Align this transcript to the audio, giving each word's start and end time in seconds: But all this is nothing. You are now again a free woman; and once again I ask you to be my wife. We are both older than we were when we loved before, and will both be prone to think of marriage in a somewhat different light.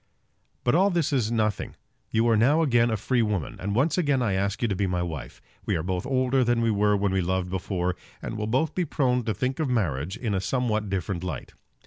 But 0.63 0.73
all 0.73 0.89
this 0.89 1.13
is 1.13 1.31
nothing. 1.31 1.75
You 2.09 2.27
are 2.29 2.35
now 2.35 2.63
again 2.63 2.89
a 2.89 2.97
free 2.97 3.21
woman; 3.21 3.57
and 3.59 3.75
once 3.75 3.99
again 3.99 4.19
I 4.19 4.33
ask 4.33 4.63
you 4.63 4.67
to 4.67 4.75
be 4.75 4.87
my 4.87 5.03
wife. 5.03 5.43
We 5.63 5.75
are 5.75 5.83
both 5.83 6.07
older 6.07 6.43
than 6.43 6.61
we 6.61 6.71
were 6.71 6.97
when 6.97 7.11
we 7.11 7.21
loved 7.21 7.51
before, 7.51 7.95
and 8.19 8.35
will 8.35 8.47
both 8.47 8.73
be 8.73 8.83
prone 8.83 9.21
to 9.25 9.33
think 9.35 9.59
of 9.59 9.69
marriage 9.69 10.17
in 10.17 10.33
a 10.33 10.41
somewhat 10.41 10.89
different 10.89 11.23
light. 11.23 11.53